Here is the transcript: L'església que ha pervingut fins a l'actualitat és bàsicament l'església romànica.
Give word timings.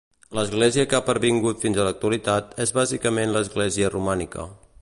L'església 0.37 0.85
que 0.93 0.97
ha 0.99 1.03
pervingut 1.09 1.61
fins 1.67 1.77
a 1.83 1.87
l'actualitat 1.89 2.59
és 2.67 2.75
bàsicament 2.81 3.37
l'església 3.37 3.97
romànica. 3.99 4.53